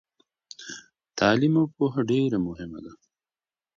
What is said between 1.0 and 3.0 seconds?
تعلیم او پوهه ډیره مهمه ده.